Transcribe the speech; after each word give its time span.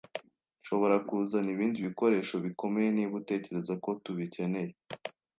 Nshobora 0.61 0.95
kuzana 1.07 1.49
ibindi 1.55 1.77
bikoresho 1.87 2.35
bikomeye 2.45 2.89
niba 2.91 3.13
utekereza 3.21 3.73
ko 3.83 3.89
tubikeneye. 4.03 4.73